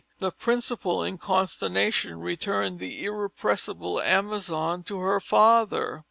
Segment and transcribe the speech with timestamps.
[0.17, 5.99] The principal in consternation returned the irrepressible amazon to her father.